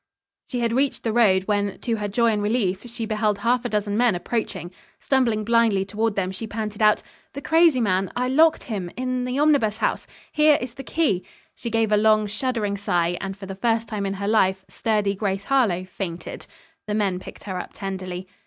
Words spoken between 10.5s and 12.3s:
is the key." She gave a long,